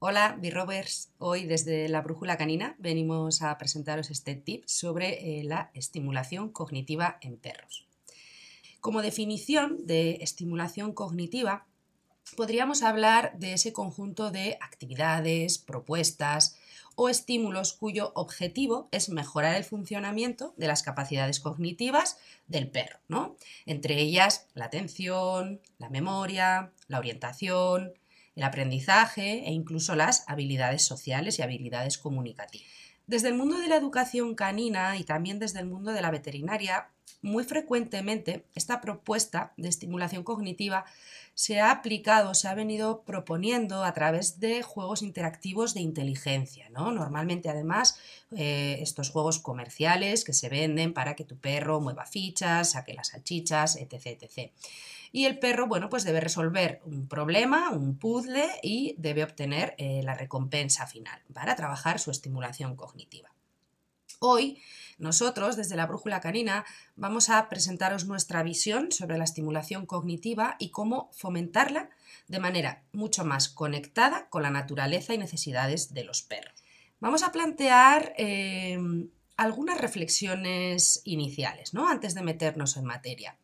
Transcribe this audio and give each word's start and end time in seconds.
Hola, 0.00 0.38
B-Rovers. 0.40 1.10
Hoy 1.18 1.44
desde 1.44 1.88
la 1.88 2.02
Brújula 2.02 2.36
Canina 2.36 2.76
venimos 2.78 3.42
a 3.42 3.58
presentaros 3.58 4.12
este 4.12 4.36
tip 4.36 4.62
sobre 4.64 5.40
eh, 5.40 5.42
la 5.42 5.72
estimulación 5.74 6.50
cognitiva 6.50 7.18
en 7.20 7.36
perros. 7.36 7.88
Como 8.78 9.02
definición 9.02 9.88
de 9.88 10.18
estimulación 10.20 10.92
cognitiva, 10.92 11.66
podríamos 12.36 12.84
hablar 12.84 13.36
de 13.40 13.54
ese 13.54 13.72
conjunto 13.72 14.30
de 14.30 14.56
actividades, 14.60 15.58
propuestas 15.58 16.56
o 16.94 17.08
estímulos 17.08 17.72
cuyo 17.72 18.12
objetivo 18.14 18.88
es 18.92 19.08
mejorar 19.08 19.56
el 19.56 19.64
funcionamiento 19.64 20.54
de 20.56 20.68
las 20.68 20.84
capacidades 20.84 21.40
cognitivas 21.40 22.18
del 22.46 22.70
perro, 22.70 23.00
¿no? 23.08 23.34
Entre 23.66 23.98
ellas 23.98 24.46
la 24.54 24.66
atención, 24.66 25.60
la 25.78 25.90
memoria, 25.90 26.70
la 26.86 27.00
orientación, 27.00 27.94
el 28.38 28.44
aprendizaje 28.44 29.48
e 29.48 29.52
incluso 29.52 29.96
las 29.96 30.22
habilidades 30.28 30.84
sociales 30.84 31.38
y 31.38 31.42
habilidades 31.42 31.98
comunicativas. 31.98 32.68
Desde 33.04 33.26
el 33.26 33.34
mundo 33.34 33.58
de 33.58 33.66
la 33.66 33.74
educación 33.74 34.36
canina 34.36 34.96
y 34.96 35.02
también 35.02 35.40
desde 35.40 35.58
el 35.58 35.66
mundo 35.66 35.90
de 35.90 36.02
la 36.02 36.12
veterinaria, 36.12 36.92
muy 37.22 37.44
frecuentemente 37.44 38.44
esta 38.54 38.80
propuesta 38.80 39.52
de 39.56 39.68
estimulación 39.68 40.22
cognitiva 40.22 40.84
se 41.34 41.60
ha 41.60 41.70
aplicado, 41.70 42.34
se 42.34 42.48
ha 42.48 42.54
venido 42.54 43.02
proponiendo 43.02 43.84
a 43.84 43.92
través 43.92 44.40
de 44.40 44.62
juegos 44.62 45.02
interactivos 45.02 45.74
de 45.74 45.80
inteligencia, 45.80 46.68
¿no? 46.70 46.90
Normalmente 46.92 47.48
además 47.48 47.98
eh, 48.36 48.78
estos 48.80 49.10
juegos 49.10 49.38
comerciales 49.38 50.24
que 50.24 50.32
se 50.32 50.48
venden 50.48 50.92
para 50.94 51.14
que 51.14 51.24
tu 51.24 51.36
perro 51.38 51.80
mueva 51.80 52.06
fichas, 52.06 52.72
saque 52.72 52.94
las 52.94 53.08
salchichas, 53.08 53.76
etc. 53.76 54.18
etc 54.20 54.50
y 55.12 55.24
el 55.24 55.38
perro, 55.38 55.66
bueno, 55.66 55.88
pues 55.88 56.04
debe 56.04 56.20
resolver 56.20 56.80
un 56.84 57.08
problema, 57.08 57.70
un 57.70 57.98
puzzle 57.98 58.46
y 58.62 58.94
debe 58.98 59.24
obtener 59.24 59.74
eh, 59.78 60.02
la 60.04 60.14
recompensa 60.14 60.86
final 60.86 61.20
para 61.32 61.56
trabajar 61.56 61.98
su 61.98 62.10
estimulación 62.10 62.76
cognitiva. 62.76 63.30
Hoy 64.20 64.60
nosotros, 64.98 65.56
desde 65.56 65.76
la 65.76 65.86
Brújula 65.86 66.20
Canina, 66.20 66.64
vamos 66.96 67.30
a 67.30 67.48
presentaros 67.48 68.06
nuestra 68.06 68.42
visión 68.42 68.90
sobre 68.90 69.16
la 69.16 69.22
estimulación 69.22 69.86
cognitiva 69.86 70.56
y 70.58 70.70
cómo 70.70 71.08
fomentarla 71.12 71.90
de 72.26 72.40
manera 72.40 72.82
mucho 72.92 73.24
más 73.24 73.48
conectada 73.48 74.28
con 74.28 74.42
la 74.42 74.50
naturaleza 74.50 75.14
y 75.14 75.18
necesidades 75.18 75.94
de 75.94 76.02
los 76.02 76.22
perros. 76.22 76.64
Vamos 76.98 77.22
a 77.22 77.30
plantear 77.30 78.12
eh, 78.18 78.76
algunas 79.36 79.80
reflexiones 79.80 81.00
iniciales, 81.04 81.72
¿no? 81.72 81.88
Antes 81.88 82.14
de 82.14 82.22
meternos 82.22 82.76
en 82.76 82.86
materia. 82.86 83.36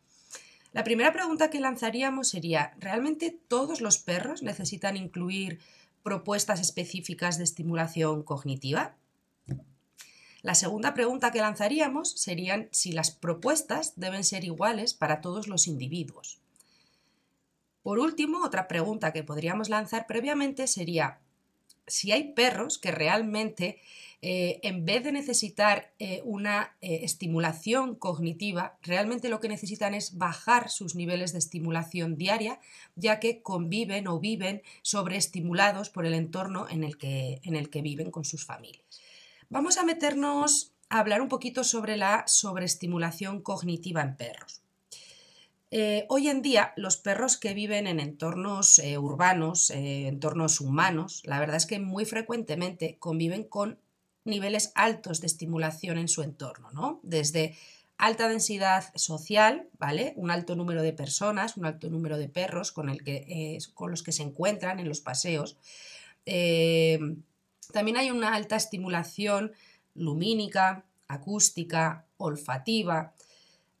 La 0.73 0.83
primera 0.83 1.13
pregunta 1.13 1.49
que 1.49 1.61
lanzaríamos 1.61 2.27
sería, 2.27 2.73
¿realmente 2.79 3.31
todos 3.47 3.79
los 3.79 3.97
perros 3.97 4.43
necesitan 4.43 4.97
incluir 4.97 5.61
propuestas 6.03 6.59
específicas 6.59 7.37
de 7.37 7.45
estimulación 7.45 8.23
cognitiva? 8.23 8.97
La 10.45 10.53
segunda 10.53 10.93
pregunta 10.93 11.31
que 11.31 11.39
lanzaríamos 11.39 12.11
serían 12.11 12.69
si 12.69 12.91
las 12.91 13.09
propuestas 13.09 13.93
deben 13.95 14.23
ser 14.23 14.43
iguales 14.43 14.93
para 14.93 15.19
todos 15.19 15.47
los 15.47 15.65
individuos. 15.65 16.37
Por 17.81 17.97
último, 17.97 18.45
otra 18.45 18.67
pregunta 18.67 19.11
que 19.11 19.23
podríamos 19.23 19.69
lanzar 19.69 20.05
previamente 20.05 20.67
sería 20.67 21.17
si 21.87 22.11
hay 22.11 22.33
perros 22.33 22.77
que 22.77 22.91
realmente 22.91 23.81
eh, 24.21 24.59
en 24.61 24.85
vez 24.85 25.03
de 25.03 25.13
necesitar 25.13 25.91
eh, 25.97 26.21
una 26.25 26.77
eh, 26.79 26.99
estimulación 27.01 27.95
cognitiva, 27.95 28.77
realmente 28.83 29.29
lo 29.29 29.39
que 29.39 29.49
necesitan 29.49 29.95
es 29.95 30.15
bajar 30.15 30.69
sus 30.69 30.93
niveles 30.93 31.33
de 31.33 31.39
estimulación 31.39 32.17
diaria, 32.17 32.59
ya 32.95 33.19
que 33.19 33.41
conviven 33.41 34.07
o 34.07 34.19
viven 34.19 34.61
sobreestimulados 34.83 35.89
por 35.89 36.05
el 36.05 36.13
entorno 36.13 36.67
en 36.69 36.83
el 36.83 36.99
que, 36.99 37.41
en 37.41 37.55
el 37.55 37.71
que 37.71 37.81
viven 37.81 38.11
con 38.11 38.25
sus 38.25 38.45
familias. 38.45 39.01
Vamos 39.49 39.77
a 39.77 39.83
meternos 39.83 40.73
a 40.89 40.99
hablar 40.99 41.21
un 41.21 41.29
poquito 41.29 41.63
sobre 41.63 41.97
la 41.97 42.23
sobreestimulación 42.27 43.41
cognitiva 43.41 44.01
en 44.01 44.15
perros. 44.17 44.61
hoy 46.07 46.29
en 46.29 46.41
día, 46.41 46.73
los 46.77 46.97
perros 46.97 47.37
que 47.37 47.53
viven 47.53 47.85
en 47.87 47.99
entornos 47.99 48.79
urbanos, 48.97 49.71
entornos 49.71 50.61
humanos, 50.61 51.21
la 51.25 51.39
verdad 51.39 51.57
es 51.57 51.65
que 51.65 51.79
muy 51.79 52.05
frecuentemente 52.05 52.97
conviven 52.97 53.43
con 53.43 53.77
niveles 54.23 54.71
altos 54.75 55.21
de 55.21 55.27
estimulación 55.27 55.97
en 55.97 56.07
su 56.07 56.21
entorno, 56.23 56.71
¿no? 56.71 56.99
Desde 57.03 57.55
alta 57.97 58.27
densidad 58.27 58.91
social, 58.95 59.69
¿vale? 59.77 60.13
Un 60.17 60.31
alto 60.31 60.55
número 60.55 60.81
de 60.81 60.93
personas, 60.93 61.57
un 61.57 61.65
alto 61.65 61.89
número 61.89 62.17
de 62.17 62.27
perros 62.27 62.71
con, 62.71 62.89
el 62.89 63.03
que, 63.03 63.25
eh, 63.27 63.57
con 63.73 63.91
los 63.91 64.03
que 64.03 64.11
se 64.11 64.23
encuentran 64.23 64.79
en 64.79 64.89
los 64.89 64.99
paseos. 64.99 65.57
Eh, 67.69 67.73
también 67.73 67.97
hay 67.97 68.11
una 68.11 68.33
alta 68.33 68.55
estimulación 68.55 69.53
lumínica, 69.93 70.85
acústica, 71.07 72.05
olfativa. 72.17 73.13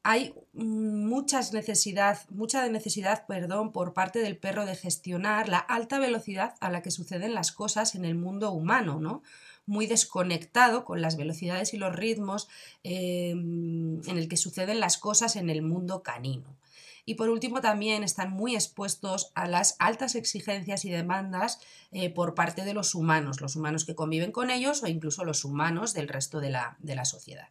Hay 0.03 0.35
muchas 0.53 1.51
necesidad, 1.51 2.19
mucha 2.29 2.67
necesidad 2.69 3.25
perdón, 3.25 3.71
por 3.71 3.93
parte 3.93 4.19
del 4.19 4.37
perro 4.37 4.65
de 4.65 4.75
gestionar 4.75 5.49
la 5.49 5.57
alta 5.57 5.99
velocidad 5.99 6.55
a 6.59 6.69
la 6.69 6.81
que 6.81 6.91
suceden 6.91 7.33
las 7.33 7.51
cosas 7.51 7.95
en 7.95 8.05
el 8.05 8.15
mundo 8.15 8.51
humano, 8.51 8.99
¿no? 8.99 9.23
muy 9.65 9.87
desconectado 9.87 10.85
con 10.85 11.01
las 11.01 11.17
velocidades 11.17 11.73
y 11.73 11.77
los 11.77 11.95
ritmos 11.95 12.47
em, 12.83 14.01
en 14.07 14.17
el 14.17 14.27
que 14.27 14.37
suceden 14.37 14.79
las 14.79 14.97
cosas 14.97 15.35
en 15.35 15.49
el 15.49 15.61
mundo 15.61 16.03
canino. 16.03 16.55
Y 17.05 17.15
por 17.15 17.29
último, 17.29 17.61
también 17.61 18.03
están 18.03 18.31
muy 18.31 18.55
expuestos 18.55 19.31
a 19.35 19.47
las 19.47 19.75
altas 19.77 20.15
exigencias 20.15 20.85
y 20.85 20.89
demandas 20.89 21.59
eh, 21.91 22.09
por 22.09 22.33
parte 22.33 22.63
de 22.63 22.73
los 22.73 22.95
humanos, 22.95 23.41
los 23.41 23.55
humanos 23.55 23.85
que 23.85 23.95
conviven 23.95 24.31
con 24.31 24.49
ellos 24.49 24.81
o 24.81 24.87
incluso 24.87 25.23
los 25.23 25.45
humanos 25.45 25.93
del 25.93 26.07
resto 26.07 26.39
de 26.39 26.49
la, 26.49 26.77
de 26.79 26.95
la 26.95 27.05
sociedad. 27.05 27.49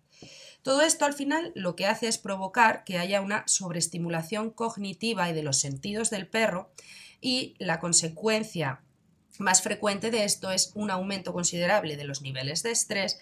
Todo 0.63 0.81
esto 0.81 1.05
al 1.05 1.13
final 1.13 1.53
lo 1.55 1.77
que 1.77 1.87
hace 1.87 2.09
es 2.09 2.19
provocar 2.19 2.85
que 2.85 2.99
haya 2.99 3.21
una 3.21 3.45
sobreestimulación 3.47 4.51
cognitiva 4.51 5.29
y 5.29 5.35
de 5.35 5.43
los 5.43 5.59
sentidos 5.59 6.11
del 6.11 6.27
perro 6.27 6.73
y 7.21 7.55
la 7.59 7.81
consecuencia 7.81 8.81
más 9.39 9.63
frecuente 9.63 10.11
de 10.11 10.25
esto 10.25 10.51
es 10.51 10.73
un 10.75 10.91
aumento 10.91 11.33
considerable 11.33 11.97
de 11.97 12.05
los 12.05 12.23
niveles 12.23 12.63
de 12.63 12.71
estrés 12.71 13.19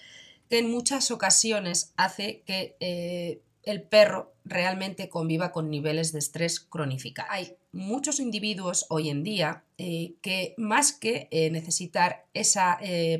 que 0.49 0.59
en 0.59 0.71
muchas 0.71 1.11
ocasiones 1.11 1.93
hace 1.97 2.43
que 2.47 2.77
eh, 2.81 3.41
el 3.63 3.83
perro 3.83 4.35
realmente 4.45 5.09
conviva 5.09 5.53
con 5.53 5.71
niveles 5.71 6.13
de 6.13 6.19
estrés 6.19 6.61
cronificados. 6.61 7.31
Hay 7.33 7.57
muchos 7.73 8.21
individuos 8.21 8.87
hoy 8.91 9.09
en 9.09 9.23
día 9.23 9.65
eh, 9.79 10.15
que 10.21 10.55
más 10.59 10.93
que 10.93 11.29
eh, 11.31 11.51
necesitar 11.51 12.27
esa 12.35 12.79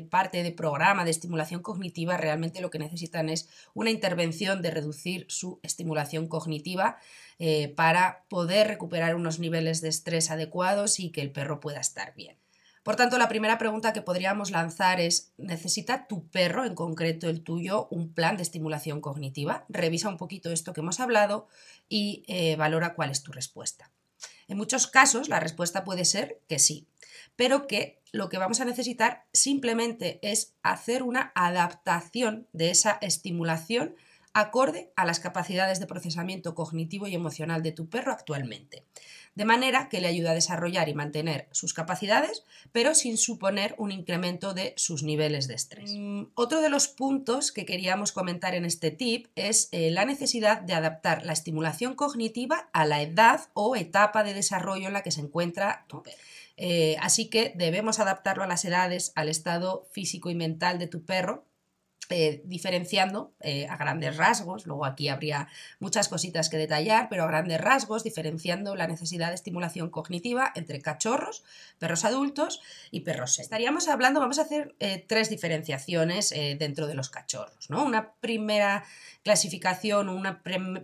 parte 0.09 0.43
de 0.43 0.51
programa 0.51 1.05
de 1.05 1.11
estimulación 1.11 1.61
cognitiva, 1.61 2.17
realmente 2.17 2.61
lo 2.61 2.69
que 2.69 2.79
necesitan 2.79 3.29
es 3.29 3.49
una 3.73 3.89
intervención 3.89 4.61
de 4.61 4.71
reducir 4.71 5.25
su 5.29 5.59
estimulación 5.63 6.27
cognitiva 6.27 6.97
para 7.75 8.23
poder 8.29 8.67
recuperar 8.67 9.15
unos 9.15 9.39
niveles 9.39 9.81
de 9.81 9.89
estrés 9.89 10.31
adecuados 10.31 10.99
y 10.99 11.11
que 11.11 11.21
el 11.21 11.31
perro 11.31 11.59
pueda 11.59 11.79
estar 11.79 12.13
bien. 12.15 12.37
Por 12.83 12.97
tanto, 12.97 13.17
la 13.17 13.29
primera 13.29 13.57
pregunta 13.57 13.93
que 13.93 14.01
podríamos 14.01 14.51
lanzar 14.51 14.99
es, 14.99 15.31
¿necesita 15.37 16.05
tu 16.05 16.27
perro, 16.27 16.65
en 16.65 16.75
concreto 16.75 17.29
el 17.29 17.41
tuyo, 17.41 17.87
un 17.89 18.13
plan 18.13 18.35
de 18.35 18.43
estimulación 18.43 18.99
cognitiva? 18.99 19.65
Revisa 19.69 20.09
un 20.09 20.17
poquito 20.17 20.51
esto 20.51 20.73
que 20.73 20.81
hemos 20.81 20.99
hablado 20.99 21.47
y 21.87 22.25
eh, 22.27 22.57
valora 22.57 22.93
cuál 22.93 23.09
es 23.09 23.23
tu 23.23 23.31
respuesta. 23.31 23.89
En 24.49 24.57
muchos 24.57 24.87
casos 24.87 25.29
la 25.29 25.39
respuesta 25.39 25.85
puede 25.85 26.03
ser 26.03 26.41
que 26.49 26.59
sí, 26.59 26.87
pero 27.37 27.67
que 27.67 28.01
lo 28.11 28.27
que 28.27 28.37
vamos 28.37 28.59
a 28.59 28.65
necesitar 28.65 29.25
simplemente 29.31 30.19
es 30.21 30.53
hacer 30.61 31.03
una 31.03 31.31
adaptación 31.35 32.47
de 32.51 32.69
esa 32.69 32.97
estimulación 33.01 33.95
acorde 34.33 34.91
a 34.95 35.05
las 35.05 35.19
capacidades 35.19 35.79
de 35.79 35.87
procesamiento 35.87 36.55
cognitivo 36.55 37.07
y 37.07 37.15
emocional 37.15 37.63
de 37.63 37.71
tu 37.71 37.89
perro 37.89 38.11
actualmente 38.11 38.85
de 39.35 39.45
manera 39.45 39.89
que 39.89 40.01
le 40.01 40.07
ayuda 40.07 40.31
a 40.31 40.35
desarrollar 40.35 40.89
y 40.89 40.93
mantener 40.93 41.47
sus 41.51 41.73
capacidades, 41.73 42.43
pero 42.71 42.93
sin 42.93 43.17
suponer 43.17 43.73
un 43.77 43.91
incremento 43.91 44.53
de 44.53 44.73
sus 44.77 45.03
niveles 45.03 45.47
de 45.47 45.55
estrés. 45.55 45.91
Mm, 45.95 46.25
otro 46.35 46.61
de 46.61 46.69
los 46.69 46.87
puntos 46.87 47.51
que 47.51 47.65
queríamos 47.65 48.11
comentar 48.11 48.53
en 48.53 48.65
este 48.65 48.91
tip 48.91 49.27
es 49.35 49.69
eh, 49.71 49.89
la 49.91 50.05
necesidad 50.05 50.61
de 50.61 50.73
adaptar 50.73 51.25
la 51.25 51.33
estimulación 51.33 51.95
cognitiva 51.95 52.69
a 52.73 52.85
la 52.85 53.01
edad 53.01 53.49
o 53.53 53.75
etapa 53.75 54.23
de 54.23 54.33
desarrollo 54.33 54.87
en 54.87 54.93
la 54.93 55.03
que 55.03 55.11
se 55.11 55.21
encuentra 55.21 55.85
tu 55.87 56.03
perro. 56.03 56.17
Eh, 56.55 56.97
así 57.01 57.29
que 57.29 57.51
debemos 57.55 57.99
adaptarlo 57.99 58.43
a 58.43 58.47
las 58.47 58.63
edades, 58.63 59.11
al 59.15 59.27
estado 59.27 59.87
físico 59.91 60.29
y 60.29 60.35
mental 60.35 60.77
de 60.77 60.85
tu 60.85 61.03
perro 61.03 61.45
eh, 62.09 62.41
diferenciando 62.45 63.33
eh, 63.39 63.67
a 63.69 63.77
grandes 63.77 64.17
rasgos, 64.17 64.65
luego 64.65 64.85
aquí 64.85 65.07
habría 65.07 65.47
muchas 65.79 66.09
cositas 66.09 66.49
que 66.49 66.57
detallar, 66.57 67.07
pero 67.09 67.23
a 67.23 67.27
grandes 67.27 67.61
rasgos 67.61 68.03
diferenciando 68.03 68.75
la 68.75 68.87
necesidad 68.87 69.29
de 69.29 69.35
estimulación 69.35 69.89
cognitiva 69.89 70.51
entre 70.55 70.81
cachorros, 70.81 71.43
perros 71.79 72.05
adultos 72.05 72.61
y 72.91 73.01
perros. 73.01 73.39
Estaríamos 73.39 73.87
hablando, 73.87 74.19
vamos 74.19 74.39
a 74.39 74.43
hacer 74.43 74.75
eh, 74.79 75.03
tres 75.07 75.29
diferenciaciones 75.29 76.33
dentro 76.59 76.87
de 76.87 76.95
los 76.95 77.09
cachorros, 77.09 77.69
¿no? 77.69 77.83
Una 77.83 78.13
primera 78.13 78.83
clasificación, 79.23 80.09
un 80.09 80.27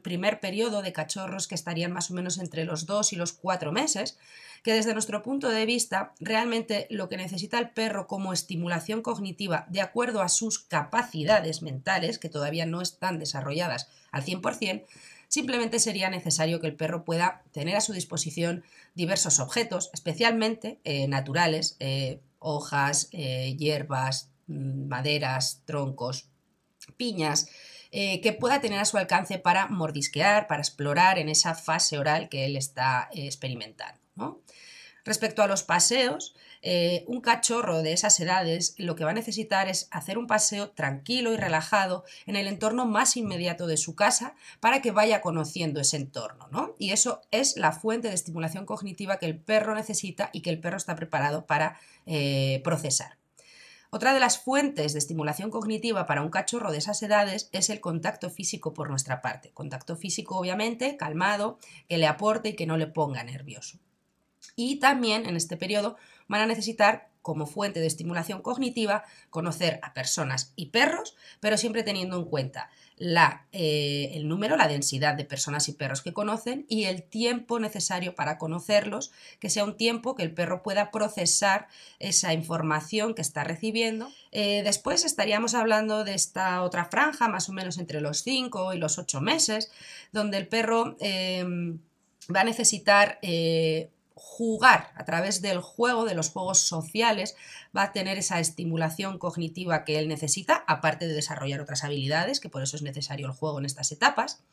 primer 0.02 0.40
periodo 0.40 0.82
de 0.82 0.94
cachorros 0.94 1.48
que 1.48 1.56
estarían 1.56 1.92
más 1.92 2.10
o 2.10 2.14
menos 2.14 2.38
entre 2.38 2.64
los 2.64 2.86
dos 2.86 3.14
y 3.14 3.16
los 3.16 3.34
cuatro 3.34 3.72
meses, 3.72 4.18
que 4.64 4.74
desde 4.74 4.94
nuestro 4.94 5.24
punto 5.24 5.50
de 5.50 5.66
vista, 5.66 6.14
realmente 6.20 6.88
lo 6.90 7.10
que 7.10 7.18
necesita 7.18 7.60
el 7.60 7.70
perro 7.70 8.08
como 8.08 8.34
estimulación 8.34 9.02
cognitiva, 9.02 9.66
de 9.70 9.82
acuerdo 9.82 10.22
a 10.22 10.30
sus 10.30 10.60
capacidades 10.60 11.62
mentales, 11.62 12.20
que 12.20 12.30
todavía 12.30 12.66
no 12.66 12.82
están 12.82 13.20
desarrolladas 13.20 13.90
al 14.12 14.24
100%, 14.24 14.86
simplemente 15.28 15.80
sería 15.80 16.10
necesario 16.10 16.60
que 16.60 16.68
el 16.68 16.76
perro 16.76 17.06
pueda 17.06 17.44
tener 17.52 17.78
a 17.78 17.82
su 17.82 17.94
disposición 17.94 18.64
diversos 18.96 19.40
objetos, 19.40 19.90
especialmente 19.94 20.80
eh, 20.84 21.08
naturales, 21.08 21.78
eh, 21.80 22.20
hojas, 22.40 23.10
eh, 23.12 23.56
hierbas, 23.58 24.32
mm, 24.48 24.88
maderas, 24.88 25.62
troncos, 25.66 26.28
piñas, 26.98 27.48
que 27.92 28.38
pueda 28.40 28.62
tener 28.62 28.80
a 28.80 28.86
su 28.86 28.98
alcance 28.98 29.40
para 29.40 29.68
mordisquear, 29.68 30.46
para 30.46 30.62
explorar 30.62 31.18
en 31.18 31.28
esa 31.28 31.56
fase 31.56 31.98
oral 31.98 32.30
que 32.30 32.46
él 32.46 32.56
está 32.56 33.10
experimentando. 33.12 34.00
Respecto 35.06 35.42
a 35.42 35.48
los 35.48 35.64
paseos, 35.64 36.36
eh, 36.62 37.06
un 37.08 37.22
cachorro 37.22 37.82
de 37.82 37.94
esas 37.94 38.20
edades 38.20 38.76
lo 38.78 38.96
que 38.96 39.06
va 39.06 39.12
a 39.12 39.14
necesitar 39.14 39.70
es 39.70 39.88
hacer 39.92 40.18
un 40.18 40.28
paseo 40.28 40.72
tranquilo 40.72 41.34
y 41.34 41.38
relajado 41.38 42.04
en 42.26 42.36
el 42.36 42.48
entorno 42.48 42.86
más 42.86 43.16
inmediato 43.16 43.66
de 43.66 43.78
su 43.78 43.96
casa 43.96 44.36
para 44.60 44.82
que 44.82 44.92
vaya 44.92 45.22
conociendo 45.22 45.80
ese 45.80 45.98
entorno, 45.98 46.50
¿no? 46.52 46.76
Y 46.78 46.92
eso 46.92 47.22
es 47.32 47.56
la 47.56 47.72
fuente 47.72 48.10
de 48.10 48.16
estimulación 48.16 48.66
cognitiva 48.66 49.18
que 49.18 49.26
el 49.26 49.40
perro 49.40 49.74
necesita 49.74 50.30
y 50.34 50.42
que 50.42 50.50
el 50.50 50.60
perro 50.60 50.78
está 50.78 50.96
preparado 50.96 51.46
para 51.46 51.80
eh, 52.06 52.62
procesar. 52.64 53.18
Otra 53.92 54.14
de 54.14 54.20
las 54.20 54.38
fuentes 54.38 54.94
de 54.94 55.00
estimulación 55.00 55.50
cognitiva 55.50 56.06
para 56.06 56.22
un 56.22 56.30
cachorro 56.30 56.72
de 56.72 56.78
esas 56.78 57.02
edades 57.02 57.50
es 57.54 57.72
el 57.72 57.80
contacto 57.80 58.30
físico 58.30 58.74
por 58.74 58.90
nuestra 58.90 59.22
parte. 59.22 59.50
Contacto 59.52 59.96
físico, 59.96 60.38
obviamente, 60.38 60.96
calmado, 60.96 61.58
que 61.88 61.98
le 61.98 62.06
aporte 62.06 62.50
y 62.50 62.56
que 62.56 62.68
no 62.68 62.78
le 62.78 62.86
ponga 62.86 63.24
nervioso. 63.24 63.80
Y 64.56 64.80
también 64.80 65.26
en 65.26 65.36
este 65.36 65.58
periodo 65.58 65.98
van 66.28 66.42
a 66.42 66.48
necesitar 66.48 67.10
como 67.22 67.46
fuente 67.46 67.80
de 67.80 67.88
estimulación 67.88 68.42
cognitiva 68.42 69.04
conocer 69.30 69.80
a 69.84 69.94
personas 69.94 70.54
y 70.56 70.68
perros, 70.68 71.16
pero 71.40 71.58
siempre 71.58 71.84
teniendo 71.84 72.18
en 72.18 72.26
cuenta 72.26 72.70
la, 72.96 73.46
eh, 73.52 74.12
el 74.14 74.28
número, 74.28 74.58
la 74.58 74.68
densidad 74.68 75.16
de 75.16 75.26
personas 75.26 75.68
y 75.70 75.74
perros 75.74 76.02
que 76.02 76.14
conocen 76.14 76.66
y 76.70 76.86
el 76.86 77.04
tiempo 77.04 77.60
necesario 77.60 78.16
para 78.16 78.38
conocerlos, 78.38 79.12
que 79.40 79.50
sea 79.50 79.64
un 79.64 79.78
tiempo 79.78 80.16
que 80.16 80.24
el 80.24 80.34
perro 80.34 80.64
pueda 80.64 80.92
procesar 80.92 81.68
esa 82.00 82.34
información 82.34 83.14
que 83.14 83.22
está 83.22 83.44
recibiendo. 83.44 84.10
Eh, 84.32 84.62
después 84.64 85.06
estaríamos 85.06 85.54
hablando 85.54 86.04
de 86.04 86.14
esta 86.14 86.64
otra 86.64 86.86
franja, 86.86 87.28
más 87.28 87.48
o 87.50 87.54
menos 87.54 87.78
entre 87.78 88.02
los 88.02 88.24
5 88.24 88.74
y 88.74 88.78
los 88.78 88.98
8 88.98 89.22
meses, 89.22 89.72
donde 90.12 90.38
el 90.38 90.48
perro 90.48 90.98
eh, 91.00 91.46
va 92.34 92.42
a 92.42 92.46
necesitar 92.46 93.20
jugar 94.20 94.92
a 94.96 95.06
través 95.06 95.42
del 95.42 95.62
juego, 95.62 96.06
de 96.06 96.14
los 96.14 96.30
juegos 96.30 96.60
sociales, 96.60 97.36
va 97.76 97.84
a 97.84 97.92
tener 97.92 98.18
esa 98.18 98.40
estimulación 98.40 99.18
cognitiva 99.18 99.86
que 99.86 99.98
él 99.98 100.08
necesita, 100.08 100.64
aparte 100.68 101.08
de 101.08 101.14
desarrollar 101.14 101.62
otras 101.62 101.84
habilidades, 101.84 102.40
que 102.40 102.50
por 102.50 102.62
eso 102.62 102.76
es 102.76 102.82
necesario 102.82 103.28
el 103.28 103.34
juego 103.34 103.60
en 103.60 103.66
estas 103.66 103.92
etapas. 103.92 104.44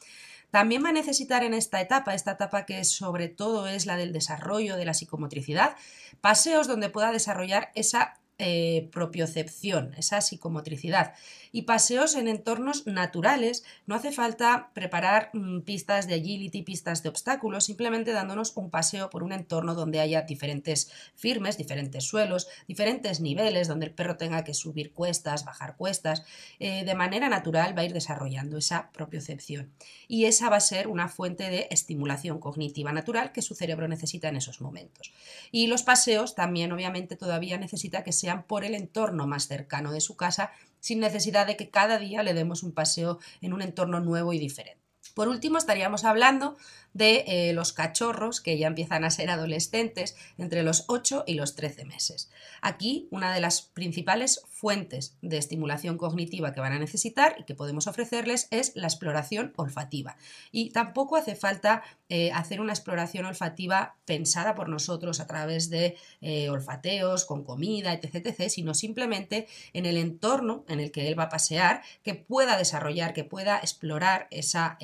También 0.51 0.85
va 0.85 0.91
a 0.91 0.93
necesitar 0.93 1.43
en 1.43 1.55
esta 1.55 1.81
etapa, 1.81 2.15
esta 2.15 2.33
etapa 2.33 2.67
que 2.67 2.85
sobre 2.85 3.29
todo 3.29 3.67
es 3.67 3.85
la 3.85 3.97
del 3.97 4.13
desarrollo 4.13 4.77
de 4.77 4.85
la 4.85 4.95
psicomotricidad, 4.95 5.77
paseos 6.21 6.69
donde 6.69 6.89
pueda 6.89 7.11
desarrollar 7.11 7.73
esa 7.75 8.19
eh, 8.38 8.91
propiocepción, 8.93 9.94
esa 9.97 10.21
psicomotricidad. 10.21 11.15
Y 11.53 11.62
paseos 11.62 12.17
en 12.17 12.29
entornos 12.29 12.87
naturales, 12.87 13.65
no 13.87 13.94
hace 13.94 14.12
falta 14.12 14.73
preparar 14.75 15.31
mm, 15.33 15.61
pistas 15.61 16.06
de 16.06 16.17
agility, 16.17 16.61
pistas 16.61 17.03
de 17.03 17.09
obstáculos, 17.09 17.65
simplemente 17.65 18.12
dándonos 18.12 18.55
un 18.56 18.69
paseo 18.69 19.09
por 19.09 19.23
un 19.23 19.33
entorno 19.33 19.75
donde 19.75 20.00
haya 20.00 20.21
diferentes 20.21 20.93
firmes, 21.15 21.56
diferentes 21.56 22.05
suelos, 22.05 22.47
diferentes 22.69 23.21
niveles, 23.21 23.69
donde 23.69 23.87
el 23.87 23.93
perro 23.93 24.19
tenga 24.19 24.44
que 24.44 24.53
subir 24.53 24.93
cuestas, 24.93 25.47
bajar 25.47 25.79
cuestas. 25.79 26.23
Eh, 26.59 26.85
de 26.85 26.94
manera 26.94 27.31
natural 27.31 27.75
va 27.75 27.81
a 27.81 27.87
ir 27.87 27.94
desarrollando 27.94 28.59
esa 28.59 28.91
propiocepción. 28.93 29.73
Y 30.09 30.27
esa 30.27 30.50
va 30.50 30.56
a 30.56 30.61
ser 30.61 30.89
una 30.89 31.09
fuente 31.09 31.49
de 31.49 31.69
estimulación 31.71 32.39
cognitiva 32.39 32.93
natural 32.93 33.32
que 33.32 33.41
su 33.41 33.55
cerebro 33.55 33.89
necesita 33.89 34.29
en 34.29 34.37
esos 34.37 34.61
momentos. 34.61 35.15
Y 35.50 35.69
los 35.69 35.82
paseos 35.82 36.35
también, 36.35 36.71
obviamente, 36.73 37.17
todavía 37.17 37.56
necesita 37.56 38.05
que 38.05 38.12
sean 38.26 38.43
por 38.43 38.64
el 38.64 38.75
entorno 38.75 39.28
más 39.28 39.46
cercano 39.46 39.93
de 39.93 40.00
su 40.00 40.17
casa, 40.17 40.50
sin 40.81 40.99
necesidad 40.99 41.46
de 41.46 41.56
que 41.56 41.70
cada 41.70 41.96
día 41.96 42.25
le 42.25 42.34
demos 42.34 42.64
un 42.64 42.73
paseo 42.73 43.20
en 43.40 43.52
un 43.52 43.62
entorno 43.62 44.00
nuevo 44.00 44.32
y 44.32 44.40
diferente. 44.40 44.82
Por 45.14 45.28
último, 45.28 45.58
estaríamos 45.58 46.05
hablando 46.05 46.56
de 46.96 47.25
eh, 47.26 47.52
los 47.52 47.75
cachorros 47.75 48.40
que 48.40 48.56
ya 48.56 48.69
empiezan 48.69 49.04
a 49.04 49.10
ser 49.10 49.28
adolescentes 49.28 50.16
entre 50.38 50.62
los 50.62 50.84
8 50.88 51.25
y 51.26 51.34
los 51.34 51.54
13 51.54 51.84
meses. 51.84 52.31
Aquí, 52.62 53.06
una 53.10 53.34
de 53.34 53.40
las 53.40 53.60
principales 53.60 54.43
fuentes 54.48 55.16
de 55.20 55.37
estimulación 55.37 55.98
cognitiva 55.98 56.54
que 56.54 56.60
van 56.60 56.72
a 56.72 56.78
necesitar 56.78 57.37
y 57.38 57.44
que 57.44 57.54
podemos 57.54 57.87
ofrecerles 57.87 58.48
es 58.50 58.72
la 58.75 58.87
exploración 58.87 59.52
olfativa. 59.56 60.16
Y 60.50 60.70
tampoco 60.70 61.16
hace 61.16 61.34
falta 61.34 61.82
eh, 62.08 62.32
hacer 62.32 62.62
una 62.62 62.72
exploración 62.72 63.26
olfativa 63.26 63.96
pensada 64.06 64.54
por 64.54 64.70
nosotros 64.70 65.20
a 65.20 65.26
través 65.26 65.69
de 65.69 65.98
eh, 66.22 66.48
olfateos, 66.48 67.26
con 67.26 67.44
comida, 67.44 67.93
etc., 67.93 68.26
etc., 68.26 68.48
sino 68.48 68.72
simplemente 68.72 69.48
en 69.75 69.84
el 69.84 69.98
entorno 69.98 70.64
en 70.69 70.81
el 70.81 70.90
que 70.90 71.08
él 71.08 71.19
va 71.19 71.25
a 71.25 71.28
pasear, 71.28 71.82
que 72.02 72.14
pueda 72.14 72.56
desarrollar, 72.56 73.12
que 73.12 73.25
pueda 73.25 73.58
explorar 73.58 74.28
esa, 74.31 74.78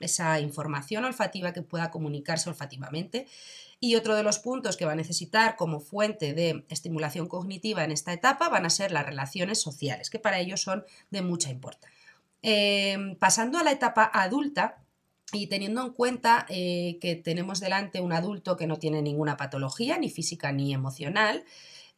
esa 0.00 0.40
información 0.40 1.04
olfativa 1.04 1.27
que 1.30 1.62
pueda 1.62 1.90
comunicarse 1.90 2.48
olfativamente. 2.48 3.26
Y 3.80 3.94
otro 3.94 4.16
de 4.16 4.22
los 4.22 4.38
puntos 4.38 4.76
que 4.76 4.84
va 4.84 4.92
a 4.92 4.96
necesitar 4.96 5.56
como 5.56 5.80
fuente 5.80 6.34
de 6.34 6.64
estimulación 6.68 7.28
cognitiva 7.28 7.84
en 7.84 7.92
esta 7.92 8.12
etapa 8.12 8.48
van 8.48 8.66
a 8.66 8.70
ser 8.70 8.90
las 8.90 9.06
relaciones 9.06 9.60
sociales, 9.60 10.10
que 10.10 10.18
para 10.18 10.40
ellos 10.40 10.60
son 10.60 10.84
de 11.10 11.22
mucha 11.22 11.50
importancia. 11.50 11.96
Em, 12.42 13.16
pasando 13.16 13.58
a 13.58 13.64
la 13.64 13.72
etapa 13.72 14.10
adulta, 14.12 14.82
y 15.32 15.48
teniendo 15.48 15.82
en 15.84 15.92
cuenta 15.92 16.46
eh, 16.48 16.98
que 17.02 17.14
tenemos 17.14 17.60
delante 17.60 18.00
un 18.00 18.12
adulto 18.12 18.56
que 18.56 18.66
no 18.66 18.78
tiene 18.78 19.02
ninguna 19.02 19.36
patología, 19.36 19.98
ni 19.98 20.08
física 20.08 20.52
ni 20.52 20.72
emocional, 20.72 21.44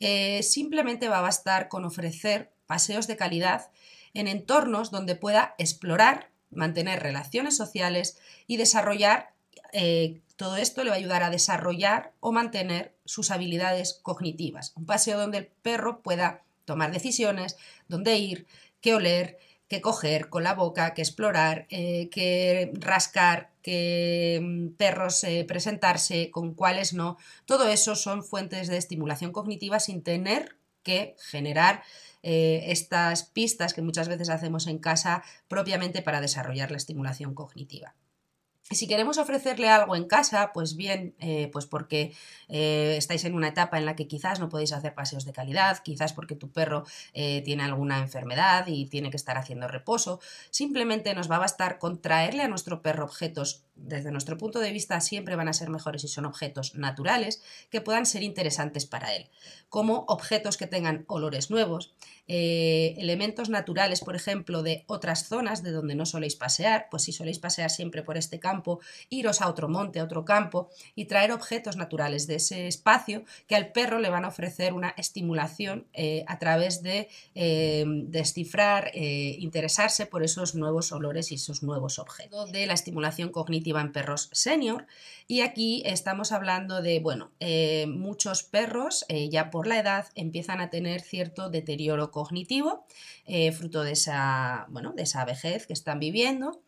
eh, 0.00 0.42
simplemente 0.42 1.08
va 1.08 1.18
a 1.18 1.22
bastar 1.22 1.68
con 1.68 1.84
ofrecer 1.84 2.52
paseos 2.66 3.06
de 3.06 3.16
calidad 3.16 3.70
en 4.14 4.26
entornos 4.26 4.90
donde 4.90 5.14
pueda 5.14 5.54
explorar 5.58 6.30
mantener 6.50 7.02
relaciones 7.02 7.56
sociales 7.56 8.18
y 8.46 8.56
desarrollar, 8.56 9.32
eh, 9.72 10.20
todo 10.36 10.56
esto 10.56 10.82
le 10.82 10.90
va 10.90 10.96
a 10.96 10.98
ayudar 10.98 11.22
a 11.22 11.30
desarrollar 11.30 12.12
o 12.20 12.32
mantener 12.32 12.94
sus 13.04 13.30
habilidades 13.30 14.00
cognitivas. 14.02 14.72
Un 14.76 14.86
paseo 14.86 15.18
donde 15.18 15.38
el 15.38 15.46
perro 15.46 16.00
pueda 16.02 16.42
tomar 16.64 16.92
decisiones, 16.92 17.56
dónde 17.88 18.16
ir, 18.16 18.46
qué 18.80 18.94
oler, 18.94 19.38
qué 19.68 19.80
coger 19.80 20.28
con 20.28 20.42
la 20.42 20.54
boca, 20.54 20.94
qué 20.94 21.02
explorar, 21.02 21.66
eh, 21.70 22.08
qué 22.10 22.72
rascar, 22.74 23.50
qué 23.62 24.40
mm, 24.42 24.76
perros 24.76 25.22
eh, 25.24 25.44
presentarse, 25.46 26.30
con 26.30 26.54
cuáles 26.54 26.92
no. 26.92 27.18
Todo 27.44 27.68
eso 27.68 27.94
son 27.94 28.24
fuentes 28.24 28.68
de 28.68 28.76
estimulación 28.76 29.32
cognitiva 29.32 29.78
sin 29.78 30.02
tener 30.02 30.56
que 30.82 31.16
generar 31.18 31.82
eh, 32.22 32.64
estas 32.66 33.24
pistas 33.24 33.72
que 33.72 33.82
muchas 33.82 34.08
veces 34.08 34.28
hacemos 34.28 34.66
en 34.66 34.78
casa 34.78 35.22
propiamente 35.48 36.02
para 36.02 36.20
desarrollar 36.20 36.70
la 36.70 36.76
estimulación 36.76 37.34
cognitiva. 37.34 37.94
Si 38.72 38.86
queremos 38.86 39.18
ofrecerle 39.18 39.68
algo 39.68 39.96
en 39.96 40.06
casa, 40.06 40.52
pues 40.52 40.76
bien, 40.76 41.16
eh, 41.18 41.48
pues 41.52 41.66
porque 41.66 42.14
eh, 42.46 42.94
estáis 42.96 43.24
en 43.24 43.34
una 43.34 43.48
etapa 43.48 43.78
en 43.78 43.84
la 43.84 43.96
que 43.96 44.06
quizás 44.06 44.38
no 44.38 44.48
podéis 44.48 44.72
hacer 44.72 44.94
paseos 44.94 45.24
de 45.24 45.32
calidad, 45.32 45.82
quizás 45.82 46.12
porque 46.12 46.36
tu 46.36 46.52
perro 46.52 46.84
tiene 47.12 47.64
alguna 47.64 47.98
enfermedad 47.98 48.68
y 48.68 48.86
tiene 48.86 49.10
que 49.10 49.16
estar 49.16 49.36
haciendo 49.36 49.66
reposo, 49.66 50.20
simplemente 50.50 51.14
nos 51.14 51.28
va 51.28 51.36
a 51.36 51.40
bastar 51.40 51.78
con 51.80 52.00
traerle 52.00 52.44
a 52.44 52.48
nuestro 52.48 52.80
perro 52.80 53.06
objetos 53.06 53.64
desde 53.82 54.10
nuestro 54.10 54.36
punto 54.36 54.60
de 54.60 54.72
vista 54.72 55.00
siempre 55.00 55.36
van 55.36 55.48
a 55.48 55.52
ser 55.52 55.70
mejores 55.70 56.02
si 56.02 56.08
son 56.08 56.24
objetos 56.24 56.74
naturales 56.74 57.42
que 57.70 57.80
puedan 57.80 58.06
ser 58.06 58.22
interesantes 58.22 58.86
para 58.86 59.14
él, 59.14 59.28
como 59.68 60.04
objetos 60.08 60.56
que 60.56 60.66
tengan 60.66 61.04
olores 61.08 61.50
nuevos, 61.50 61.94
eh, 62.28 62.94
elementos 62.98 63.48
naturales, 63.48 64.00
por 64.00 64.14
ejemplo, 64.14 64.62
de 64.62 64.84
otras 64.86 65.26
zonas 65.26 65.62
de 65.62 65.72
donde 65.72 65.94
no 65.94 66.06
soléis 66.06 66.36
pasear, 66.36 66.86
pues 66.90 67.04
si 67.04 67.12
soléis 67.12 67.38
pasear 67.38 67.70
siempre 67.70 68.02
por 68.02 68.16
este 68.16 68.38
campo, 68.38 68.80
iros 69.08 69.40
a 69.40 69.48
otro 69.48 69.68
monte, 69.68 69.98
a 69.98 70.04
otro 70.04 70.24
campo 70.24 70.70
y 70.94 71.06
traer 71.06 71.32
objetos 71.32 71.76
naturales 71.76 72.26
de 72.26 72.36
ese 72.36 72.68
espacio 72.68 73.24
que 73.48 73.56
al 73.56 73.72
perro 73.72 73.98
le 73.98 74.10
van 74.10 74.24
a 74.24 74.28
ofrecer 74.28 74.74
una 74.74 74.90
estimulación 74.96 75.86
eh, 75.92 76.24
a 76.28 76.38
través 76.38 76.82
de 76.82 77.08
eh, 77.34 77.84
descifrar, 77.86 78.92
interesarse 78.94 80.06
por 80.06 80.22
esos 80.22 80.54
nuevos 80.54 80.92
olores 80.92 81.32
y 81.32 81.34
esos 81.34 81.62
nuevos 81.62 81.98
objetos. 81.98 82.52
De 82.52 82.66
la 82.66 82.74
estimulación 82.74 83.30
cognitiva 83.30 83.69
en 83.78 83.92
perros 83.92 84.30
senior. 84.32 84.86
Y 85.30 85.42
aquí 85.42 85.84
estamos 85.86 86.32
hablando 86.32 86.82
de, 86.82 86.98
bueno, 86.98 87.30
eh, 87.38 87.86
muchos 87.86 88.42
perros 88.42 89.04
eh, 89.08 89.28
ya 89.28 89.48
por 89.52 89.68
la 89.68 89.78
edad 89.78 90.08
empiezan 90.16 90.60
a 90.60 90.70
tener 90.70 91.02
cierto 91.02 91.50
deterioro 91.50 92.10
cognitivo, 92.10 92.84
eh, 93.26 93.52
fruto 93.52 93.84
de 93.84 93.92
esa, 93.92 94.66
bueno, 94.70 94.92
de 94.92 95.04
esa 95.04 95.24
vejez 95.24 95.68
que 95.68 95.72
están 95.72 96.00
viviendo, 96.00 96.60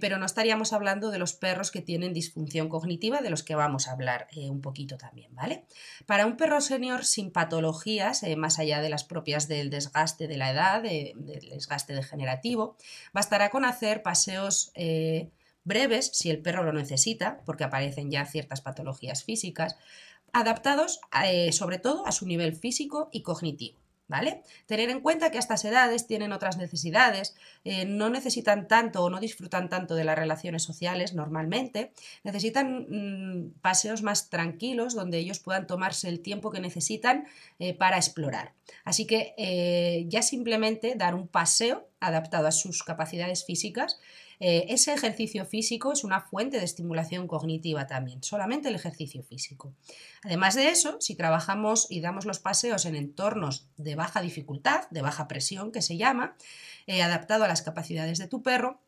pero 0.00 0.16
no 0.16 0.24
estaríamos 0.24 0.72
hablando 0.72 1.10
de 1.10 1.18
los 1.18 1.34
perros 1.34 1.70
que 1.70 1.82
tienen 1.82 2.14
disfunción 2.14 2.70
cognitiva, 2.70 3.20
de 3.20 3.28
los 3.28 3.42
que 3.42 3.54
vamos 3.54 3.86
a 3.86 3.92
hablar 3.92 4.28
un 4.34 4.62
poquito 4.62 4.96
también, 4.96 5.34
¿vale? 5.34 5.66
Para 6.06 6.24
un 6.24 6.38
perro 6.38 6.62
senior 6.62 7.04
sin 7.04 7.30
patologías, 7.30 8.22
más 8.38 8.58
allá 8.58 8.80
de 8.80 8.88
las 8.88 9.04
propias 9.04 9.46
del 9.46 9.68
desgaste 9.68 10.26
de 10.26 10.38
la 10.38 10.50
edad, 10.50 10.82
del 10.82 11.50
desgaste 11.50 11.92
degenerativo, 11.92 12.78
bastará 13.12 13.50
con 13.50 13.66
hacer 13.66 14.02
paseos 14.02 14.72
breves 15.64 16.10
si 16.12 16.30
el 16.30 16.40
perro 16.40 16.62
lo 16.62 16.72
necesita, 16.72 17.40
porque 17.44 17.64
aparecen 17.64 18.10
ya 18.10 18.24
ciertas 18.26 18.60
patologías 18.60 19.24
físicas, 19.24 19.76
adaptados 20.32 21.00
eh, 21.24 21.52
sobre 21.52 21.78
todo 21.78 22.06
a 22.06 22.12
su 22.12 22.26
nivel 22.26 22.54
físico 22.54 23.08
y 23.12 23.22
cognitivo. 23.22 23.78
¿Vale? 24.08 24.42
Tener 24.66 24.90
en 24.90 25.02
cuenta 25.02 25.30
que 25.30 25.36
a 25.36 25.38
estas 25.38 25.64
edades 25.64 26.08
tienen 26.08 26.32
otras 26.32 26.56
necesidades, 26.56 27.36
eh, 27.62 27.84
no 27.84 28.10
necesitan 28.10 28.66
tanto 28.66 29.04
o 29.04 29.08
no 29.08 29.20
disfrutan 29.20 29.68
tanto 29.68 29.94
de 29.94 30.02
las 30.02 30.18
relaciones 30.18 30.64
sociales 30.64 31.14
normalmente, 31.14 31.92
necesitan 32.24 32.86
mm, 32.88 33.60
paseos 33.60 34.02
más 34.02 34.28
tranquilos 34.28 34.96
donde 34.96 35.18
ellos 35.18 35.38
puedan 35.38 35.68
tomarse 35.68 36.08
el 36.08 36.22
tiempo 36.22 36.50
que 36.50 36.58
necesitan 36.58 37.28
eh, 37.60 37.72
para 37.72 37.98
explorar. 37.98 38.52
Así 38.84 39.06
que 39.06 40.04
ya 40.08 40.22
simplemente 40.22 40.96
dar 40.96 41.14
un 41.14 41.28
paseo 41.28 41.88
adaptado 42.00 42.48
a 42.48 42.52
sus 42.52 42.82
capacidades 42.82 43.44
físicas 43.44 44.00
eh, 44.40 44.66
ese 44.70 44.94
ejercicio 44.94 45.44
físico 45.44 45.92
es 45.92 46.02
una 46.02 46.22
fuente 46.22 46.58
de 46.58 46.64
estimulación 46.64 47.28
cognitiva 47.28 47.86
también, 47.86 48.22
solamente 48.22 48.68
el 48.68 48.74
ejercicio 48.74 49.22
físico. 49.22 49.74
Además 50.22 50.54
de 50.54 50.70
eso, 50.70 50.96
si 51.00 51.14
trabajamos 51.14 51.86
y 51.90 52.00
damos 52.00 52.24
los 52.24 52.38
paseos 52.40 52.86
en 52.86 52.96
entornos 52.96 53.68
de 53.76 53.94
baja 53.94 54.22
dificultad, 54.22 54.88
de 54.90 55.02
baja 55.02 55.28
presión 55.28 55.72
que 55.72 55.82
se 55.82 55.98
llama, 55.98 56.36
eh, 56.86 57.02
adaptado 57.02 57.44
a 57.44 57.48
las 57.48 57.60
capacidades 57.60 58.18
de 58.18 58.28
tu 58.28 58.42
perro, 58.42 58.80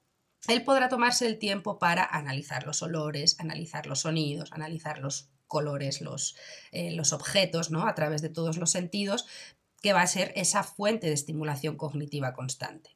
él 0.48 0.64
podrá 0.64 0.88
tomarse 0.88 1.26
el 1.26 1.38
tiempo 1.38 1.78
para 1.78 2.02
analizar 2.04 2.66
los 2.66 2.82
olores, 2.82 3.38
analizar 3.38 3.86
los 3.86 4.00
sonidos, 4.00 4.52
analizar 4.52 4.98
los 4.98 5.28
colores, 5.46 6.00
los, 6.00 6.34
eh, 6.72 6.90
los 6.92 7.12
objetos, 7.12 7.70
¿no? 7.70 7.86
A 7.86 7.94
través 7.94 8.22
de 8.22 8.30
todos 8.30 8.56
los 8.56 8.70
sentidos, 8.70 9.26
que 9.82 9.92
va 9.92 10.00
a 10.00 10.06
ser 10.06 10.32
esa 10.34 10.62
fuente 10.62 11.08
de 11.08 11.12
estimulación 11.12 11.76
cognitiva 11.76 12.32
constante. 12.32 12.91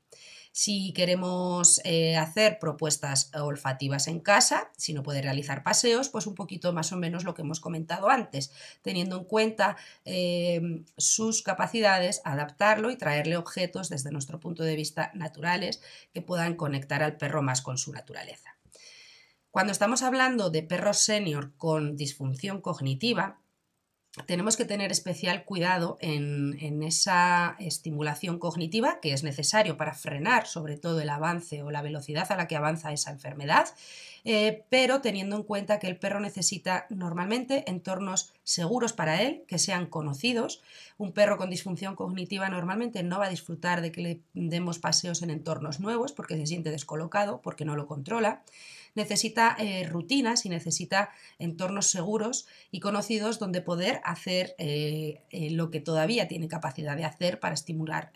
Si 0.58 0.94
queremos 0.94 1.82
eh, 1.84 2.16
hacer 2.16 2.58
propuestas 2.58 3.30
olfativas 3.38 4.08
en 4.08 4.20
casa, 4.20 4.70
si 4.78 4.94
no 4.94 5.02
puede 5.02 5.20
realizar 5.20 5.62
paseos, 5.62 6.08
pues 6.08 6.26
un 6.26 6.34
poquito 6.34 6.72
más 6.72 6.92
o 6.92 6.96
menos 6.96 7.24
lo 7.24 7.34
que 7.34 7.42
hemos 7.42 7.60
comentado 7.60 8.08
antes, 8.08 8.52
teniendo 8.80 9.18
en 9.18 9.24
cuenta 9.24 9.76
eh, 10.06 10.82
sus 10.96 11.42
capacidades, 11.42 12.22
adaptarlo 12.24 12.90
y 12.90 12.96
traerle 12.96 13.36
objetos 13.36 13.90
desde 13.90 14.10
nuestro 14.10 14.40
punto 14.40 14.62
de 14.62 14.76
vista 14.76 15.10
naturales 15.12 15.82
que 16.14 16.22
puedan 16.22 16.54
conectar 16.54 17.02
al 17.02 17.18
perro 17.18 17.42
más 17.42 17.60
con 17.60 17.76
su 17.76 17.92
naturaleza. 17.92 18.56
Cuando 19.50 19.72
estamos 19.72 20.02
hablando 20.02 20.48
de 20.48 20.62
perros 20.62 20.96
senior 20.96 21.52
con 21.58 21.96
disfunción 21.98 22.62
cognitiva, 22.62 23.42
tenemos 24.24 24.56
que 24.56 24.64
tener 24.64 24.90
especial 24.90 25.44
cuidado 25.44 25.98
en, 26.00 26.82
esa 26.82 27.56
estimulación 27.58 28.38
cognitiva 28.38 28.98
que 29.00 29.12
es 29.12 29.22
necesario 29.22 29.76
para 29.76 29.92
frenar 29.92 30.46
sobre 30.46 30.76
todo 30.76 31.00
el 31.00 31.10
avance 31.10 31.62
o 31.62 31.70
la 31.70 31.82
velocidad 31.82 32.30
a 32.30 32.36
la 32.36 32.46
que 32.46 32.56
avanza 32.56 32.92
esa 32.92 33.10
enfermedad, 33.10 33.68
eh, 34.24 34.64
pero 34.70 35.00
teniendo 35.00 35.36
en 35.36 35.42
cuenta 35.42 35.78
que 35.78 35.88
el 35.88 35.96
perro 35.96 36.20
necesita 36.20 36.86
normalmente 36.88 37.64
entornos 37.70 38.32
seguros 38.42 38.92
para 38.92 39.22
él, 39.22 39.44
que 39.46 39.58
sean 39.58 39.86
conocidos. 39.86 40.62
Un 40.96 41.12
perro 41.12 41.36
con 41.36 41.50
disfunción 41.50 41.94
cognitiva 41.94 42.48
normalmente 42.48 43.02
no 43.02 43.18
va 43.18 43.26
a 43.26 43.30
disfrutar 43.30 43.80
de 43.82 43.92
que 43.92 44.00
le 44.00 44.20
demos 44.32 44.78
paseos 44.78 45.22
en 45.22 45.30
entornos 45.30 45.80
nuevos 45.80 46.12
porque 46.12 46.36
se 46.36 46.46
siente 46.46 46.70
descolocado, 46.70 47.42
porque 47.42 47.64
no 47.64 47.76
lo 47.76 47.86
controla 47.86 48.42
necesita 48.96 49.54
eh, 49.58 49.86
rutinas 49.88 50.44
y 50.46 50.48
necesita 50.48 51.10
entornos 51.38 51.86
seguros 51.86 52.48
y 52.70 52.80
conocidos 52.80 53.38
donde 53.38 53.60
poder 53.60 54.00
hacer 54.04 54.54
eh, 54.58 55.22
eh, 55.30 55.50
lo 55.50 55.70
que 55.70 55.80
todavía 55.80 56.26
tiene 56.26 56.48
capacidad 56.48 56.96
de 56.96 57.04
hacer 57.04 57.38
para 57.38 57.54
estimular 57.54 58.12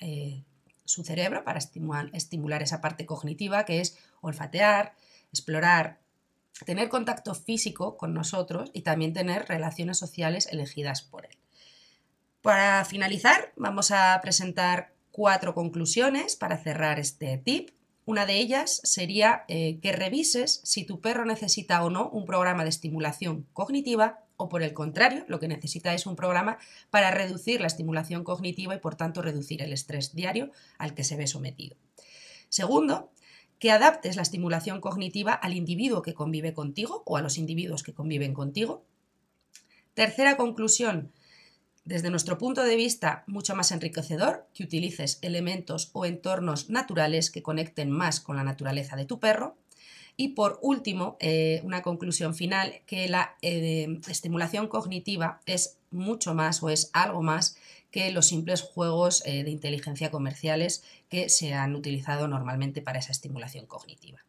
su 0.84 1.04
cerebro, 1.04 1.44
para 1.44 1.58
estimular, 1.58 2.10
estimular 2.14 2.62
esa 2.62 2.80
parte 2.80 3.06
cognitiva 3.06 3.64
que 3.64 3.80
es 3.80 3.96
olfatear, 4.22 4.94
explorar, 5.32 6.00
tener 6.66 6.88
contacto 6.88 7.34
físico 7.34 7.96
con 7.96 8.12
nosotros 8.12 8.70
y 8.72 8.82
también 8.82 9.12
tener 9.12 9.46
relaciones 9.46 9.98
sociales 9.98 10.48
elegidas 10.50 11.02
por 11.02 11.26
él. 11.26 11.38
Para 12.42 12.84
finalizar, 12.84 13.52
vamos 13.56 13.90
a 13.90 14.18
presentar 14.22 14.94
cuatro 15.12 15.54
conclusiones 15.54 16.36
para 16.36 16.56
cerrar 16.56 16.98
este 16.98 17.36
tip. 17.38 17.70
Una 18.06 18.26
de 18.26 18.38
ellas 18.38 18.80
sería 18.82 19.44
eh, 19.48 19.78
que 19.80 19.92
revises 19.92 20.60
si 20.64 20.84
tu 20.84 21.00
perro 21.00 21.24
necesita 21.24 21.84
o 21.84 21.90
no 21.90 22.08
un 22.08 22.24
programa 22.24 22.64
de 22.64 22.70
estimulación 22.70 23.46
cognitiva 23.52 24.24
o 24.36 24.48
por 24.48 24.62
el 24.62 24.72
contrario, 24.72 25.24
lo 25.28 25.38
que 25.38 25.48
necesita 25.48 25.92
es 25.92 26.06
un 26.06 26.16
programa 26.16 26.58
para 26.88 27.10
reducir 27.10 27.60
la 27.60 27.66
estimulación 27.66 28.24
cognitiva 28.24 28.74
y 28.74 28.78
por 28.78 28.94
tanto 28.94 29.20
reducir 29.20 29.60
el 29.60 29.72
estrés 29.72 30.14
diario 30.14 30.50
al 30.78 30.94
que 30.94 31.04
se 31.04 31.16
ve 31.16 31.26
sometido. 31.26 31.76
Segundo, 32.48 33.12
que 33.58 33.70
adaptes 33.70 34.16
la 34.16 34.22
estimulación 34.22 34.80
cognitiva 34.80 35.34
al 35.34 35.54
individuo 35.54 36.00
que 36.00 36.14
convive 36.14 36.54
contigo 36.54 37.02
o 37.04 37.18
a 37.18 37.20
los 37.20 37.36
individuos 37.36 37.82
que 37.82 37.92
conviven 37.92 38.32
contigo. 38.32 38.82
Tercera 39.92 40.38
conclusión, 40.38 41.12
desde 41.84 42.10
nuestro 42.10 42.38
punto 42.38 42.62
de 42.62 42.76
vista, 42.76 43.24
mucho 43.26 43.54
más 43.54 43.72
enriquecedor 43.72 44.46
que 44.54 44.64
utilices 44.64 45.18
elementos 45.22 45.90
o 45.92 46.04
entornos 46.04 46.70
naturales 46.70 47.30
que 47.30 47.42
conecten 47.42 47.90
más 47.90 48.20
con 48.20 48.36
la 48.36 48.44
naturaleza 48.44 48.96
de 48.96 49.06
tu 49.06 49.18
perro. 49.18 49.56
Y 50.16 50.28
por 50.28 50.58
último, 50.62 51.16
eh, 51.20 51.60
una 51.64 51.82
conclusión 51.82 52.34
final, 52.34 52.82
que 52.86 53.08
la 53.08 53.36
eh, 53.40 54.00
estimulación 54.08 54.68
cognitiva 54.68 55.40
es 55.46 55.78
mucho 55.90 56.34
más 56.34 56.62
o 56.62 56.68
es 56.68 56.90
algo 56.92 57.22
más 57.22 57.56
que 57.90 58.12
los 58.12 58.28
simples 58.28 58.62
juegos 58.62 59.22
eh, 59.24 59.42
de 59.42 59.50
inteligencia 59.50 60.10
comerciales 60.10 60.84
que 61.08 61.28
se 61.28 61.54
han 61.54 61.74
utilizado 61.74 62.28
normalmente 62.28 62.82
para 62.82 62.98
esa 62.98 63.12
estimulación 63.12 63.66
cognitiva. 63.66 64.20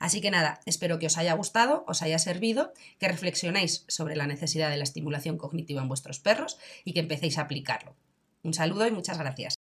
Así 0.00 0.20
que 0.22 0.30
nada, 0.32 0.60
espero 0.64 0.98
que 0.98 1.06
os 1.06 1.18
haya 1.18 1.34
gustado, 1.34 1.84
os 1.86 2.00
haya 2.02 2.18
servido, 2.18 2.72
que 2.98 3.06
reflexionéis 3.06 3.84
sobre 3.86 4.16
la 4.16 4.26
necesidad 4.26 4.70
de 4.70 4.78
la 4.78 4.84
estimulación 4.84 5.36
cognitiva 5.36 5.82
en 5.82 5.88
vuestros 5.88 6.18
perros 6.18 6.58
y 6.84 6.94
que 6.94 7.00
empecéis 7.00 7.36
a 7.36 7.42
aplicarlo. 7.42 7.94
Un 8.42 8.54
saludo 8.54 8.86
y 8.86 8.92
muchas 8.92 9.18
gracias. 9.18 9.54